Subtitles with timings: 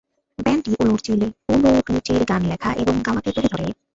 [0.39, 3.65] ব্যান্ডটি উলরিচের গান লেখা এবং গাওয়াকে তুলে ধরে।